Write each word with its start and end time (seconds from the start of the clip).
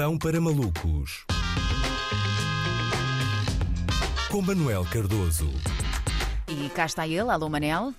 Pão 0.00 0.16
para 0.16 0.40
Malucos. 0.40 1.26
Com 4.30 4.40
Manuel 4.40 4.82
Cardoso. 4.90 5.50
E 6.48 6.70
cá 6.70 6.86
está 6.86 7.06
ele, 7.06 7.30
alô 7.30 7.50
Manel. 7.50 7.92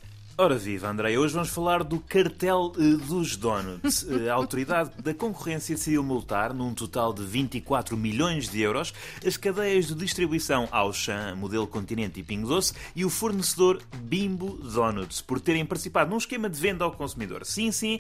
Ora 0.44 0.58
viva, 0.58 0.90
André, 0.90 1.20
hoje 1.20 1.36
vamos 1.36 1.52
falar 1.52 1.84
do 1.84 2.00
cartel 2.00 2.72
eh, 2.76 2.98
dos 3.06 3.36
donuts. 3.36 4.08
Eh, 4.12 4.30
a 4.30 4.34
autoridade 4.34 4.90
da 5.02 5.14
concorrência 5.14 5.76
decidiu 5.76 6.04
multar, 6.04 6.54
num 6.54 6.74
total 6.74 7.14
de 7.14 7.24
24 7.24 7.96
milhões 7.96 8.50
de 8.50 8.60
euros, 8.60 8.94
as 9.26 9.38
cadeias 9.38 9.86
de 9.88 9.94
distribuição 9.94 10.68
Auchan, 10.72 11.36
Modelo 11.36 11.68
Continente 11.68 12.20
e 12.20 12.24
Pingo 12.24 12.48
Doce 12.48 12.74
e 12.96 13.06
o 13.06 13.10
fornecedor 13.10 13.80
Bimbo 14.02 14.58
Donuts, 14.58 15.22
por 15.22 15.40
terem 15.40 15.66
participado 15.66 16.10
num 16.10 16.18
esquema 16.18 16.50
de 16.50 16.60
venda 16.60 16.84
ao 16.84 16.92
consumidor. 16.92 17.46
Sim, 17.46 17.72
sim, 17.72 18.00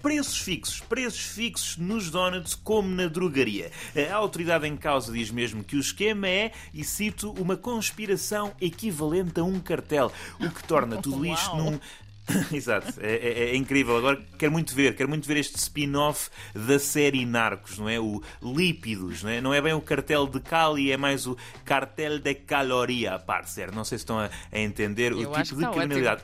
preços 0.00 0.38
fixos, 0.38 0.80
preços 0.80 1.20
fixos 1.20 1.76
nos 1.76 2.10
donuts 2.10 2.54
como 2.54 2.88
na 2.88 3.06
drogaria. 3.06 3.70
A 4.10 4.14
autoridade 4.14 4.66
em 4.66 4.76
causa 4.76 5.12
diz 5.12 5.30
mesmo 5.30 5.62
que 5.62 5.76
o 5.76 5.80
esquema 5.80 6.26
é, 6.26 6.52
e 6.72 6.82
cito, 6.82 7.32
uma 7.32 7.56
conspiração 7.56 8.52
equivalente 8.60 9.38
a 9.38 9.44
um 9.44 9.60
cartel, 9.60 10.10
o 10.40 10.50
que 10.50 10.64
torna 10.64 10.96
tudo 10.96 11.26
isto 11.26 11.50
Uau. 11.50 11.73
Num 11.74 11.80
Exato, 12.56 12.94
é, 13.00 13.16
é- 13.16 13.50
é 13.50 13.56
incrível. 13.56 13.98
Agora 13.98 14.18
quero 14.38 14.50
muito 14.50 14.74
ver, 14.74 14.96
quero 14.96 15.08
muito 15.10 15.28
ver 15.28 15.36
este 15.36 15.56
spin-off 15.58 16.30
da 16.54 16.78
série 16.78 17.26
Narcos, 17.26 17.78
não 17.78 17.86
é? 17.86 18.00
O 18.00 18.22
Lípidos, 18.42 19.22
não 19.22 19.28
é? 19.30 19.40
Não 19.42 19.52
é 19.52 19.60
bem 19.60 19.74
o 19.74 19.80
cartel 19.82 20.26
de 20.26 20.40
Cali, 20.40 20.90
é 20.90 20.96
mais 20.96 21.26
o 21.26 21.36
cartel 21.66 22.18
de 22.18 22.34
caloria, 22.34 23.18
parceiro. 23.18 23.74
Não 23.74 23.84
sei 23.84 23.98
se 23.98 24.04
estão 24.04 24.18
a, 24.18 24.30
a 24.50 24.58
entender 24.58 25.12
o 25.12 25.20
Eu 25.20 25.34
acho 25.34 25.50
tipo 25.50 25.56
de 25.56 25.64
está 25.66 25.72
criminalidade. 25.78 26.22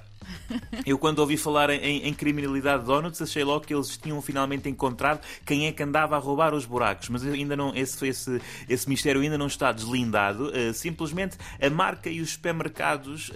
Eu, 0.84 0.98
quando 0.98 1.18
ouvi 1.20 1.36
falar 1.36 1.70
em, 1.70 2.06
em 2.06 2.14
criminalidade 2.14 2.80
de 2.82 2.86
donuts, 2.86 3.20
achei 3.22 3.44
logo 3.44 3.64
que 3.66 3.74
eles 3.74 3.96
tinham 3.96 4.20
finalmente 4.22 4.68
encontrado 4.68 5.20
quem 5.44 5.66
é 5.66 5.72
que 5.72 5.82
andava 5.82 6.16
a 6.16 6.18
roubar 6.18 6.54
os 6.54 6.64
buracos. 6.64 7.08
Mas 7.08 7.24
ainda 7.24 7.56
não, 7.56 7.74
esse, 7.74 8.06
esse, 8.06 8.40
esse 8.68 8.88
mistério 8.88 9.20
ainda 9.20 9.38
não 9.38 9.46
está 9.46 9.72
deslindado. 9.72 10.50
Uh, 10.50 10.72
simplesmente 10.74 11.36
a 11.60 11.70
marca 11.70 12.08
e 12.08 12.20
os 12.20 12.30
supermercados 12.30 13.28
uh, 13.30 13.32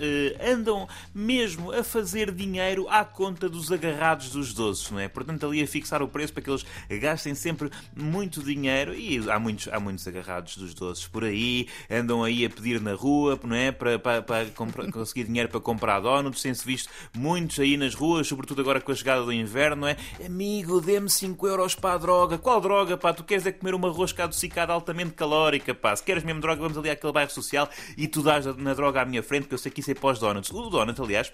andam 0.53 0.89
mesmo 1.15 1.73
a 1.73 1.83
fazer 1.85 2.33
dinheiro 2.33 2.89
à 2.89 3.05
conta 3.05 3.49
dos 3.49 3.71
agarrados 3.71 4.31
dos 4.31 4.53
doces, 4.53 4.91
não 4.91 4.99
é? 4.99 5.09
Portanto, 5.09 5.47
ali 5.47 5.63
a 5.63 5.67
fixar 5.67 6.03
o 6.03 6.09
preço 6.09 6.33
para 6.33 6.43
que 6.43 6.51
eles 6.51 6.65
gastem 7.01 7.35
sempre 7.35 7.71
muito 7.97 8.43
dinheiro. 8.43 8.95
E 8.95 9.19
há 9.31 9.39
muitos, 9.39 9.69
há 9.69 9.79
muitos 9.79 10.07
agarrados 10.07 10.57
dos 10.57 10.75
doces 10.75 11.07
por 11.07 11.25
aí, 11.25 11.69
andam 11.91 12.23
aí 12.25 12.45
a 12.45 12.51
pedir 12.51 12.81
na 12.81 12.95
rua, 12.95 13.39
não 13.45 13.57
é? 13.57 13.71
Para, 13.71 13.99
para, 13.99 14.23
para 14.23 14.47
comprar- 14.47 14.91
conseguir 14.91 15.25
dinheiro 15.25 15.49
para 15.49 15.61
comprar 15.61 16.01
donuts, 16.01 16.43
tem-se 16.43 16.65
visto 16.65 16.89
muitos 17.17 17.59
aí 17.59 17.77
nas 17.77 17.95
ruas, 17.95 18.27
sobretudo 18.27 18.61
agora 18.61 18.81
com 18.81 18.93
a 18.93 18.95
chegada 18.95 19.23
do 19.23 19.33
inverno, 19.33 19.83
não 19.83 19.89
é? 19.89 19.97
Amigo, 20.25 20.81
dê-me 20.81 21.11
5 21.11 21.47
euros 21.47 21.75
para 21.75 21.95
a 21.95 21.99
droga. 21.99 22.39
Qual 22.39 22.61
droga, 22.61 22.97
pá? 22.97 23.13
Tu 23.13 23.25
queres 23.25 23.47
é 23.47 23.53
comer 23.53 23.75
uma 23.75 23.91
rosca 23.91 24.25
adocicada 24.25 24.73
altamente 24.73 25.13
calórica, 25.13 25.75
pá. 25.75 25.95
Se 25.95 26.03
queres 26.03 26.25
mesmo 26.25 26.41
droga, 26.41 26.61
vamos 26.61 26.79
ali 26.79 26.91
àquele 26.91 27.13
bairro 27.13 27.31
social 27.31 27.69
e 27.97 28.07
tu 28.07 28.23
dás 28.23 28.47
na 28.57 28.75
droga 28.75 29.03
à 29.03 29.05
minha 29.05 29.23
frente, 29.23 29.49
que 29.49 29.55
eu 29.55 29.59
sei 29.59 29.71
que 29.71 29.81
isso 29.81 29.91
é 29.91 29.95
pós-donuts. 29.95 30.51
O 30.51 30.69
donut, 30.71 31.01
aliás, 31.01 31.33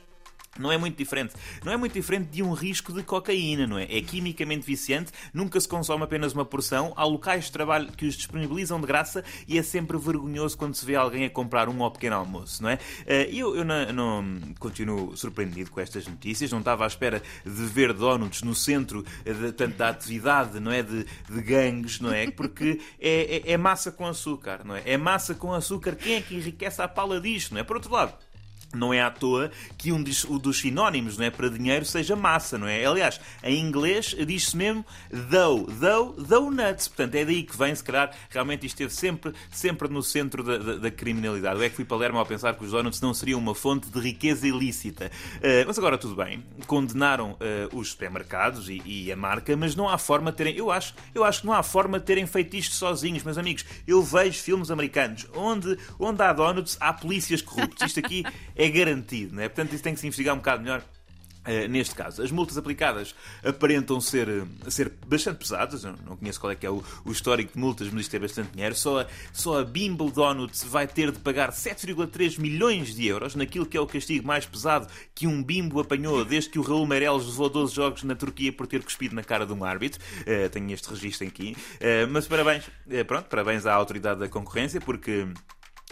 não 0.59 0.71
é 0.71 0.77
muito 0.77 0.97
diferente. 0.97 1.35
Não 1.65 1.73
é 1.73 1.77
muito 1.77 1.93
diferente 1.93 2.29
de 2.31 2.43
um 2.43 2.53
risco 2.53 2.93
de 2.93 3.03
cocaína, 3.03 3.67
não 3.67 3.79
é? 3.79 3.85
É 3.85 4.01
quimicamente 4.03 4.67
viciante, 4.67 5.13
nunca 5.33 5.61
se 5.61 5.69
consome 5.69 6.03
apenas 6.05 6.33
uma 6.33 6.45
porção, 6.45 6.93
há 6.97 7.05
locais 7.05 7.45
de 7.45 7.53
trabalho 7.53 7.91
que 7.93 8.05
os 8.07 8.15
disponibilizam 8.17 8.81
de 8.81 8.87
graça 8.87 9.25
e 9.47 9.59
é 9.59 9.63
sempre 9.63 9.97
vergonhoso 9.97 10.59
quando 10.59 10.75
se 10.75 10.85
vê 10.85 10.97
alguém 10.97 11.25
a 11.25 11.31
comprar 11.31 11.69
um 11.69 11.83
ao 11.83 11.91
pequeno 11.91 12.17
almoço, 12.17 12.63
não 12.63 12.71
é? 12.71 12.79
Eh, 13.07 13.29
Eu, 13.33 13.55
eu 13.57 13.65
não, 13.65 13.93
não- 13.93 14.41
continuo 14.59 15.17
surpreendido 15.17 15.71
com 15.71 15.81
estas 15.81 16.07
notícias, 16.07 16.51
não 16.51 16.59
estava 16.59 16.85
à 16.85 16.87
espera 16.87 17.23
de 17.45 17.51
ver 17.67 17.93
donuts 17.93 18.43
no 18.43 18.55
centro 18.55 19.05
eh, 19.25 19.33
de, 19.33 19.53
tanto 19.53 19.77
da 19.77 19.89
atividade, 19.91 20.59
não 20.61 20.73
é? 20.73 20.83
De, 20.83 21.05
de 21.29 21.43
gangues, 21.43 22.01
não 22.01 22.13
é? 22.13 22.31
Porque 22.31 22.81
é, 23.01 23.37
é- 23.47 23.53
é 23.53 23.57
massa 23.57 23.91
com 23.93 24.07
açúcar, 24.07 24.63
não 24.65 24.75
é? 24.77 24.83
É 24.85 24.97
massa 24.97 25.35
com 25.35 25.53
açúcar. 25.53 25.95
Quem 25.97 26.15
é 26.17 26.21
que 26.21 26.35
enriquece 26.35 26.83
a 26.83 26.89
pala 26.89 27.21
disto, 27.21 27.53
não 27.55 27.61
é? 27.61 27.65
Por 27.65 27.77
outro 27.77 27.93
lado, 27.93 28.15
não 28.75 28.95
é 28.95 29.03
à 29.03 29.11
toa 29.11 29.51
que 29.77 29.93
um 29.93 30.03
dos, 30.03 30.25
o 30.25 30.39
dos 30.39 30.61
sinónimos 30.61 31.19
não 31.19 31.25
é, 31.25 31.31
para 31.31 31.49
dinheiro 31.49 31.85
seja 31.85 32.15
massa, 32.15 32.57
não 32.57 32.67
é? 32.67 32.85
Aliás, 32.85 33.21
em 33.43 33.59
inglês 33.59 34.15
diz-se 34.27 34.57
mesmo 34.57 34.85
dough, 35.11 35.67
dough, 35.71 36.13
donuts. 36.13 36.89
Portanto, 36.89 37.15
é 37.15 37.25
daí 37.25 37.43
que 37.43 37.57
vem, 37.57 37.75
se 37.75 37.83
calhar, 37.83 38.15
realmente 38.29 38.67
isto 38.67 38.75
esteve 38.75 38.95
sempre, 38.95 39.33
sempre 39.51 39.89
no 39.89 40.03
centro 40.03 40.43
da, 40.43 40.59
da, 40.59 40.75
da 40.77 40.91
criminalidade. 40.91 41.59
Eu 41.59 41.65
é 41.65 41.69
que 41.69 41.77
fui 41.77 41.85
Palermo 41.85 42.19
ao 42.19 42.27
pensar 42.27 42.55
que 42.55 42.65
os 42.65 42.71
donuts 42.71 43.01
não 43.01 43.13
seriam 43.13 43.39
uma 43.39 43.55
fonte 43.55 43.89
de 43.89 43.99
riqueza 43.99 44.47
ilícita. 44.47 45.11
Eh, 45.43 45.65
mas 45.67 45.79
agora 45.79 45.99
tudo 45.99 46.15
bem, 46.15 46.45
condenaram 46.67 47.37
eh, 47.41 47.69
os 47.73 47.91
supermercados 47.91 48.69
e, 48.69 48.81
e 48.85 49.13
a 49.13 49.17
marca, 49.17 49.57
mas 49.57 49.75
não 49.75 49.89
há 49.89 49.99
forma 49.99 50.31
de 50.31 50.37
terem, 50.37 50.57
eu 50.57 50.71
acho, 50.71 50.95
eu 51.15 51.25
acho 51.25 51.41
que 51.41 51.47
não 51.47 51.53
há 51.53 51.63
forma 51.63 51.99
de 51.99 52.05
terem 52.05 52.27
feito 52.27 52.57
isto 52.57 52.75
sozinhos, 52.75 53.23
meus 53.23 53.39
amigos. 53.39 53.65
Eu 53.87 54.03
vejo 54.03 54.41
filmes 54.43 54.71
americanos 54.71 55.27
onde, 55.35 55.77
onde 55.99 56.23
há 56.23 56.33
donuts, 56.33 56.77
há 56.81 56.93
polícias 56.93 57.43
corruptas. 57.43 57.89
Isto 57.89 58.01
aqui 58.01 58.25
é 58.65 58.69
garantido, 58.69 59.35
não 59.35 59.43
é? 59.43 59.49
Portanto, 59.49 59.73
isso 59.75 59.83
tem 59.83 59.95
que 59.95 60.01
se 60.01 60.07
investigar 60.07 60.35
um 60.35 60.39
bocado 60.39 60.63
melhor. 60.63 60.83
eh, 61.47 61.67
neste 61.67 61.95
caso, 61.95 62.23
as 62.23 62.31
multas 62.31 62.59
aplicadas 62.59 63.15
aparentam 63.43 63.99
ser, 63.99 64.29
eh, 64.29 64.71
ser 64.71 64.93
bastante 65.07 65.39
pesadas. 65.39 65.83
Eu 65.85 65.95
não 66.07 66.15
conheço 66.15 66.39
qual 66.39 66.51
é 66.53 66.55
que 66.55 66.67
é 66.67 66.71
o, 66.71 66.85
o 67.03 67.11
histórico 67.11 67.55
de 67.55 67.59
multas, 67.59 67.89
mas 67.89 68.03
isto 68.03 68.15
é 68.15 68.19
bastante 68.19 68.51
dinheiro. 68.53 68.75
Só 68.75 69.01
a, 69.01 69.07
só 69.33 69.59
a 69.59 69.65
Bimble 69.65 70.11
Donuts 70.11 70.63
vai 70.65 70.87
ter 70.87 71.11
de 71.11 71.19
pagar 71.19 71.51
7,3 71.51 72.39
milhões 72.39 72.95
de 72.95 73.07
euros 73.07 73.35
naquilo 73.35 73.65
que 73.65 73.75
é 73.75 73.81
o 73.81 73.87
castigo 73.87 74.27
mais 74.27 74.45
pesado 74.45 74.87
que 75.15 75.27
um 75.27 75.43
bimbo 75.43 75.81
apanhou 75.81 76.23
desde 76.27 76.51
que 76.51 76.59
o 76.59 76.63
Raul 76.63 76.87
Meireles 76.87 77.25
levou 77.25 77.49
12 77.49 77.75
jogos 77.75 78.03
na 78.03 78.15
Turquia 78.15 78.53
por 78.53 78.67
ter 78.67 78.83
cuspido 78.85 79.15
na 79.15 79.25
cara 79.25 79.47
de 79.47 79.53
um 79.55 79.65
árbitro. 79.65 79.99
Eh, 80.27 80.51
tenho 80.51 80.71
este 80.73 80.91
registro 80.91 81.27
aqui. 81.27 81.57
Eh, 81.81 82.05
mas 82.05 82.29
parabéns, 82.29 82.65
pronto, 83.07 83.31
parabéns 83.31 83.65
à 83.65 83.73
autoridade 83.73 84.21
da 84.21 84.29
concorrência, 84.29 84.79
porque. 84.79 85.27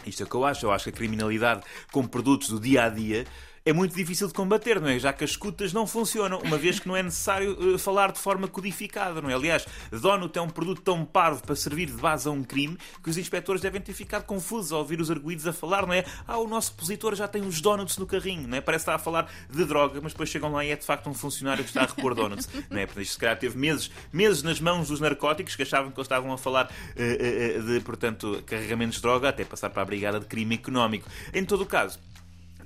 Isto 0.06 0.22
é 0.22 0.26
o 0.26 0.28
que 0.28 0.34
eu 0.34 0.44
acho. 0.44 0.66
Eu 0.66 0.72
acho 0.72 0.84
que 0.84 0.90
a 0.90 0.92
criminalidade 0.92 1.62
com 1.92 2.06
produtos 2.06 2.48
do 2.48 2.60
dia 2.60 2.84
a 2.84 2.88
dia 2.88 3.26
é 3.68 3.72
muito 3.72 3.94
difícil 3.94 4.26
de 4.26 4.32
combater, 4.32 4.80
não 4.80 4.88
é? 4.88 4.98
Já 4.98 5.12
que 5.12 5.22
as 5.22 5.30
escutas 5.30 5.74
não 5.74 5.86
funcionam, 5.86 6.38
uma 6.38 6.56
vez 6.56 6.80
que 6.80 6.88
não 6.88 6.96
é 6.96 7.02
necessário 7.02 7.74
eh, 7.74 7.76
falar 7.76 8.12
de 8.12 8.18
forma 8.18 8.48
codificada, 8.48 9.20
não 9.20 9.28
é? 9.28 9.34
Aliás, 9.34 9.66
Donut 9.90 10.38
é 10.38 10.40
um 10.40 10.48
produto 10.48 10.80
tão 10.80 11.04
parvo 11.04 11.42
para 11.42 11.54
servir 11.54 11.84
de 11.86 11.92
base 11.92 12.26
a 12.26 12.30
um 12.30 12.42
crime 12.42 12.78
que 13.02 13.10
os 13.10 13.18
inspectores 13.18 13.60
devem 13.60 13.78
ter 13.78 13.92
ficado 13.92 14.24
confusos 14.24 14.72
ao 14.72 14.78
ouvir 14.78 15.02
os 15.02 15.10
arguídos 15.10 15.46
a 15.46 15.52
falar, 15.52 15.86
não 15.86 15.92
é? 15.92 16.02
Ah, 16.26 16.38
o 16.38 16.48
nosso 16.48 16.72
opositor 16.72 17.14
já 17.14 17.28
tem 17.28 17.42
os 17.42 17.60
donuts 17.60 17.98
no 17.98 18.06
carrinho, 18.06 18.48
não 18.48 18.56
é? 18.56 18.62
Parece 18.62 18.84
estar 18.84 18.94
a 18.94 18.98
falar 18.98 19.30
de 19.50 19.64
droga, 19.66 20.00
mas 20.02 20.12
depois 20.12 20.30
chegam 20.30 20.50
lá 20.50 20.64
e 20.64 20.70
é 20.70 20.76
de 20.76 20.86
facto 20.86 21.10
um 21.10 21.14
funcionário 21.14 21.62
que 21.62 21.68
está 21.68 21.82
a 21.82 21.86
repor 21.86 22.14
donuts, 22.14 22.48
não 22.70 22.78
é? 22.78 22.86
Portanto, 22.86 23.02
isto 23.02 23.12
se 23.12 23.18
calhar 23.18 23.38
teve 23.38 23.58
meses, 23.58 23.90
meses 24.10 24.42
nas 24.42 24.58
mãos 24.60 24.88
dos 24.88 24.98
narcóticos 24.98 25.54
que 25.54 25.62
achavam 25.62 25.90
que 25.90 25.98
eles 25.98 26.06
estavam 26.06 26.32
a 26.32 26.38
falar 26.38 26.72
eh, 26.96 27.58
eh, 27.58 27.60
de, 27.60 27.80
portanto, 27.80 28.42
carregamentos 28.46 28.96
de 28.96 29.02
droga 29.02 29.28
até 29.28 29.44
passar 29.44 29.68
para 29.68 29.82
a 29.82 29.84
brigada 29.84 30.18
de 30.18 30.24
crime 30.24 30.54
económico. 30.54 31.06
Em 31.34 31.44
todo 31.44 31.64
o 31.64 31.66
caso, 31.66 31.98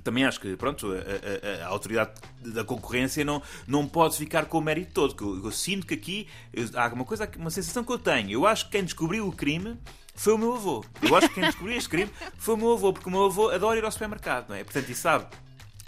também 0.03 0.25
acho 0.25 0.39
que 0.39 0.55
pronto, 0.55 0.87
a, 0.91 1.61
a- 1.63 1.65
a 1.65 1.67
autoridade 1.69 2.11
da 2.45 2.63
concorrência 2.63 3.23
não, 3.23 3.41
não 3.67 3.87
pode 3.87 4.17
ficar 4.17 4.45
com 4.45 4.57
o 4.57 4.61
mérito 4.61 4.91
todo. 4.93 5.15
que 5.15 5.23
Eu, 5.23 5.45
eu 5.45 5.51
sinto 5.51 5.87
que 5.87 5.93
aqui 5.93 6.27
eu- 6.53 6.69
há 6.75 6.87
uma 6.89 7.05
coisa, 7.05 7.29
uma 7.37 7.49
sensação 7.49 7.83
que 7.83 7.91
eu 7.91 7.99
tenho. 7.99 8.29
Eu 8.31 8.45
acho 8.45 8.65
que 8.65 8.71
quem 8.71 8.83
descobriu 8.83 9.27
o 9.27 9.31
crime 9.31 9.77
foi 10.15 10.33
o 10.33 10.37
meu 10.37 10.53
avô. 10.53 10.83
Eu 11.01 11.15
acho 11.15 11.27
que 11.29 11.35
quem 11.35 11.43
descobriu 11.45 11.75
este 11.77 11.89
crime 11.89 12.11
foi 12.37 12.53
o 12.55 12.57
meu 12.57 12.73
avô, 12.73 12.91
porque 12.93 13.07
o 13.07 13.11
meu 13.11 13.25
avô 13.25 13.49
adora 13.49 13.77
ir 13.79 13.85
ao 13.85 13.91
supermercado, 13.91 14.49
não 14.49 14.55
é? 14.55 14.63
Portanto, 14.63 14.89
e 14.89 14.95
sabe 14.95 15.25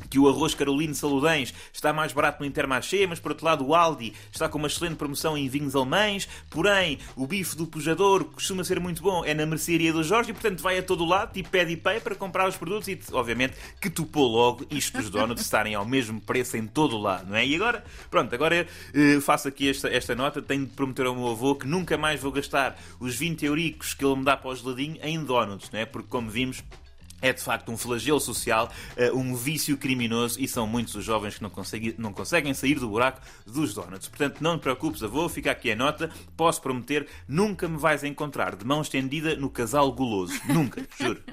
que 0.10 0.20
o 0.20 0.28
arroz 0.28 0.54
Carolino 0.54 0.94
Saludens 0.94 1.54
está 1.74 1.92
mais 1.94 2.14
barato 2.14 2.42
no 2.42 2.46
Intermarché, 2.46 3.08
mas 3.08 3.20
por 3.20 3.32
outro 3.32 3.46
lado 3.46 3.66
o 3.66 3.74
Aldi 3.74 4.14
está 4.32 4.48
com 4.48 4.58
uma 4.58 4.68
excelente 4.68 4.96
promoção 4.96 5.38
em 5.38 5.48
vinhos 5.48 5.76
alemães, 5.76 6.28
porém 6.50 7.00
o 7.16 7.26
bife 7.26 7.56
do 7.56 7.66
pujador 7.66 8.26
costuma 8.26 8.64
ser 8.64 8.80
muito 8.80 9.02
bom, 9.02 9.24
é 9.26 9.34
na 9.34 9.46
mercearia 9.46 9.92
do 9.94 10.04
Jorge 10.04 10.32
e 10.32 10.34
portanto 10.34 10.62
vai 10.62 10.78
a 10.78 10.84
todo 10.84 11.06
lado, 11.06 11.34
tipo 11.34 11.50
pede 11.50 11.74
e 11.74 11.78
pay 11.78 12.00
para 12.00 12.16
comprar 12.16 12.48
os 12.48 12.56
produtos 12.56 12.88
e 12.88 13.00
obviamente 13.12 13.56
que 13.80 13.90
topou 13.90 14.28
logo 14.28 14.66
isto 14.70 14.98
dos 14.98 15.10
donuts 15.10 15.44
estarem 15.44 15.76
ao 15.76 15.86
mesmo 15.86 16.20
preço 16.22 16.58
em 16.58 16.68
todo 16.68 16.98
lado, 16.98 17.30
não 17.30 17.36
é? 17.36 17.46
E 17.46 17.56
agora, 17.56 17.84
pronto, 18.10 18.34
agora 18.34 18.68
eh, 18.94 19.20
faço 19.22 19.48
aqui 19.48 19.70
esta, 19.70 19.90
esta 19.90 20.16
nota, 20.16 20.42
tenho 20.42 20.66
de 20.66 20.72
prometer 20.72 21.06
ao 21.06 21.16
meu 21.16 21.30
avô 21.30 21.56
que 21.56 21.68
nunca 21.68 21.98
mais 21.98 22.22
vou 22.22 22.32
gastar 22.32 22.78
os 23.00 23.16
20 23.16 23.46
euricos 23.46 23.94
que 23.94 24.06
ele 24.06 24.18
me 24.18 24.24
dá 24.24 24.36
para 24.36 24.50
o 24.50 24.56
geladinho 24.56 24.98
em 25.02 25.24
donuts, 25.24 25.70
não 25.72 25.80
é? 25.80 25.86
Porque 25.86 26.08
como 26.10 26.30
vimos 26.30 26.64
é 27.26 27.34
de 27.34 27.42
facto 27.42 27.72
um 27.72 27.78
flagelo 27.78 28.20
social, 28.20 28.72
eh, 28.96 29.12
um 29.12 29.36
vício 29.36 29.76
criminoso 29.78 30.40
e 30.40 30.48
são 30.48 30.68
muitos 30.68 30.94
os 30.94 31.04
jovens 31.04 31.36
que 31.36 31.42
não 31.42 31.50
conseguem, 31.50 31.96
não 31.98 32.14
conseguem 32.14 32.54
sair 32.54 32.76
do 32.76 32.88
buraco 32.88 33.20
dos 33.46 33.74
donuts. 33.74 34.08
Portanto, 34.08 34.42
não 34.42 34.60
te 34.60 34.62
preocupes, 34.62 35.02
avô, 35.02 35.28
fica 35.28 35.50
aqui 35.50 35.72
a 35.72 35.76
nota. 35.76 36.12
Posso 36.38 36.62
prometer, 36.62 37.08
nunca 37.28 37.68
me 37.68 37.78
vais 37.78 38.04
encontrar 38.04 38.56
de 38.56 38.64
mão 38.64 38.82
estendida 38.82 39.36
no 39.36 39.50
casal 39.50 39.92
goloso. 39.92 40.40
Nunca, 40.48 40.86
juro. 41.00 41.24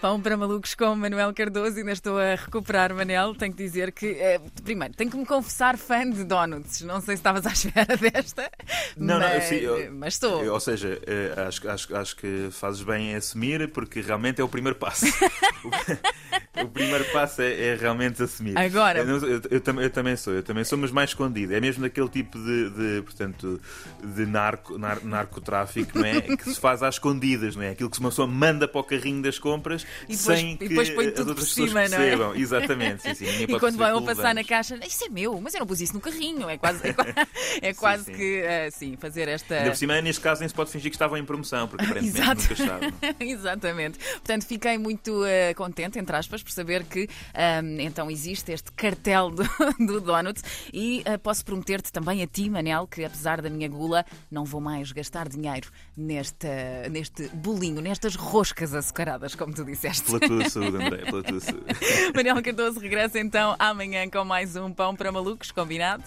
Pão 0.00 0.20
para 0.20 0.36
malucos 0.36 0.76
com 0.76 0.94
Manuel 0.94 1.34
Cardoso, 1.34 1.76
ainda 1.76 1.90
estou 1.90 2.18
a 2.18 2.36
recuperar, 2.36 2.94
Manel. 2.94 3.34
Tenho 3.34 3.52
que 3.52 3.60
dizer 3.64 3.90
que, 3.90 4.06
eh, 4.06 4.40
primeiro, 4.62 4.94
tenho 4.94 5.10
que 5.10 5.16
me 5.16 5.26
confessar 5.26 5.76
fã 5.76 6.08
de 6.08 6.22
donuts. 6.22 6.82
Não 6.82 7.00
sei 7.00 7.16
se 7.16 7.20
estavas 7.20 7.44
à 7.44 7.50
espera 7.52 7.96
desta, 7.96 8.48
Não, 8.96 9.18
não, 9.18 9.28
mas, 9.28 9.44
sim, 9.44 9.56
eu- 9.56 9.92
mas 9.92 10.14
estou. 10.14 10.44
Eu, 10.44 10.54
ou 10.54 10.60
seja, 10.60 11.00
eh, 11.04 11.34
acho, 11.48 11.68
acho, 11.68 11.96
acho 11.96 12.16
que 12.16 12.48
fazes 12.52 12.82
bem 12.82 13.10
em 13.10 13.16
assumir, 13.16 13.72
porque 13.72 14.00
realmente 14.00 14.40
é 14.40 14.44
o 14.44 14.48
primeiro 14.48 14.78
passo. 14.78 15.04
o, 16.64 16.68
primeiro 16.68 17.04
passo 17.06 17.42
é, 17.42 17.68
é 17.68 17.74
realmente 17.74 18.22
assumir. 18.22 18.56
Agora- 18.58 19.00
Eu, 19.00 19.18
eu- 19.18 19.42
eu 19.50 19.62
eu 19.82 19.90
também 19.90 20.16
sou, 20.16 20.32
eu 20.34 20.42
também 20.42 20.64
sou, 20.64 20.78
mas 20.78 20.90
mais 20.90 21.10
escondido. 21.10 21.54
É 21.54 21.60
mesmo 21.60 21.82
daquele 21.82 22.08
tipo 22.08 22.38
de, 22.38 22.70
de, 22.70 23.02
portanto, 23.02 23.60
de 24.02 24.26
narco, 24.26 24.78
nar- 24.78 25.04
narcotráfico, 25.04 25.98
não 25.98 26.04
é? 26.06 26.20
Que 26.38 26.44
se 26.54 26.60
faz 26.60 26.82
às 26.82 26.94
escondidas, 26.96 27.56
não 27.56 27.62
é? 27.62 27.70
Aquilo 27.70 27.90
que 27.90 27.98
uma 28.00 28.08
pessoa 28.10 28.26
manda 28.28 28.66
para 28.68 28.80
o 28.80 28.84
carrinho 28.84 29.22
das 29.22 29.38
compras 29.38 29.86
depois- 30.08 30.38
sem 30.40 30.56
que 30.56 30.64
as 30.78 30.88
outras 30.90 31.18
por 31.18 31.34
pessoas 31.36 31.68
cima, 31.70 31.88
não 31.88 31.96
é? 31.98 32.00
percebam. 32.00 32.34
Exatamente, 32.34 33.02
sim, 33.02 33.14
sim. 33.14 33.26
E 33.48 33.58
quando 33.58 33.76
vão 33.76 34.00
que 34.00 34.06
passar 34.06 34.34
na 34.34 34.44
caixa, 34.44 34.78
isso 34.86 35.04
é 35.04 35.08
meu, 35.08 35.40
mas 35.40 35.54
eu 35.54 35.60
não 35.60 35.66
pus 35.66 35.80
isso 35.80 35.94
no 35.94 36.00
carrinho. 36.00 36.48
É 36.48 36.56
quase, 36.58 36.86
é 36.86 36.92
quase, 36.92 37.12
é 37.62 37.74
quase 37.74 38.04
sim. 38.04 38.12
que, 38.12 38.36
eh, 38.44 38.70
sim, 38.70 38.96
fazer 38.96 39.28
esta. 39.28 39.54
Ainda 39.56 39.70
por 39.70 39.76
cima, 39.76 40.00
neste 40.00 40.20
caso, 40.20 40.40
nem 40.40 40.48
se 40.48 40.54
pode 40.54 40.70
fingir 40.70 40.90
que 40.90 40.96
estavam 40.96 41.16
em 41.18 41.24
promoção, 41.24 41.66
porque 41.68 41.84
aparentemente 41.84 42.20
Exato. 42.20 42.40
nunca 42.42 42.52
estavam. 42.54 42.92
Exatamente. 43.20 43.98
Portanto, 43.98 44.46
fiquei 44.46 44.78
muito 44.78 45.24
eh, 45.24 45.54
contente, 45.54 45.98
entre 45.98 46.14
aspas, 46.16 46.42
por 46.48 46.52
saber 46.52 46.84
que 46.84 47.08
ahm, 47.34 47.78
então 47.80 48.10
existe 48.10 48.52
este 48.52 48.72
cartel 48.72 49.30
do, 49.30 49.44
do 49.86 50.00
Donut 50.00 50.40
e 50.72 51.02
eh, 51.04 51.18
posso 51.18 51.44
prometer-te 51.44 51.92
também 51.92 52.22
a 52.22 52.26
ti, 52.26 52.48
Manel, 52.48 52.86
que 52.86 53.04
apesar 53.04 53.42
da 53.42 53.50
minha 53.50 53.68
gula, 53.68 54.04
não 54.30 54.44
vou 54.44 54.60
mais 54.60 54.90
gastar 54.90 55.28
dinheiro 55.28 55.70
neste, 55.96 56.48
neste 56.90 57.28
bolinho, 57.28 57.82
nestas 57.82 58.14
roscas 58.14 58.74
açucaradas, 58.74 59.34
como 59.34 59.52
tu 59.52 59.64
disseste. 59.64 60.04
Pela 60.04 60.20
tua 60.20 60.48
saúde, 60.48 60.76
André, 60.76 61.04
pela 61.04 61.22
tua 61.22 61.40
saúde. 61.40 61.64
Manel 62.16 62.42
Cardoso 62.42 62.80
regressa 62.80 63.18
então 63.18 63.54
amanhã 63.58 64.08
com 64.08 64.24
mais 64.24 64.56
um 64.56 64.72
Pão 64.72 64.96
para 64.96 65.12
Malucos, 65.12 65.50
combinado? 65.50 66.04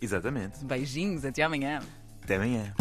Exatamente. 0.00 0.64
Beijinhos, 0.64 1.24
até 1.24 1.42
amanhã. 1.42 1.80
Até 2.22 2.36
amanhã. 2.36 2.72